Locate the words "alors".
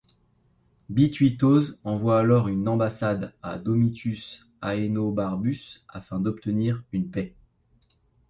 2.19-2.47